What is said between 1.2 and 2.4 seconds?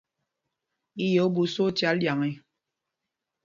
ú ɓuu sá ócâl ɗyaŋ e?